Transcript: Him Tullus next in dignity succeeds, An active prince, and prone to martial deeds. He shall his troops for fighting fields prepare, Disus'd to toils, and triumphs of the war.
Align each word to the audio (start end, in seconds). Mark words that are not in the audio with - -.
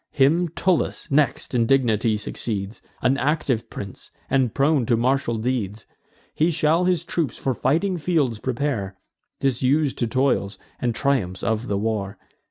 Him 0.09 0.47
Tullus 0.49 1.11
next 1.11 1.53
in 1.53 1.67
dignity 1.67 2.17
succeeds, 2.17 2.81
An 3.03 3.17
active 3.19 3.69
prince, 3.69 4.09
and 4.31 4.51
prone 4.51 4.83
to 4.87 4.97
martial 4.97 5.37
deeds. 5.37 5.85
He 6.33 6.49
shall 6.49 6.85
his 6.85 7.03
troops 7.03 7.37
for 7.37 7.53
fighting 7.53 7.99
fields 7.99 8.39
prepare, 8.39 8.95
Disus'd 9.41 9.99
to 9.99 10.07
toils, 10.07 10.57
and 10.79 10.95
triumphs 10.95 11.43
of 11.43 11.67
the 11.67 11.77
war. 11.77 12.17